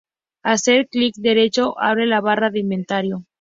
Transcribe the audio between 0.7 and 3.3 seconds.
clic derecho abre la barra de inventario.